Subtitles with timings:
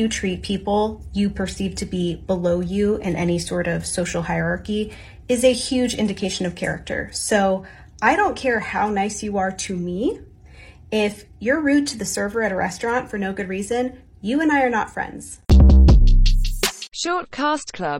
[0.00, 4.92] you treat people you perceive to be below you in any sort of social hierarchy
[5.28, 7.10] is a huge indication of character.
[7.12, 7.64] So
[8.00, 10.20] I don't care how nice you are to me.
[10.90, 14.50] If you're rude to the server at a restaurant for no good reason, you and
[14.50, 15.40] I are not friends.
[16.92, 17.98] Short Cast Club